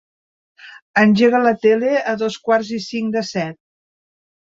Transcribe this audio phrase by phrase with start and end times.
[1.01, 3.59] Engega la tele a dos quarts i cinc de set.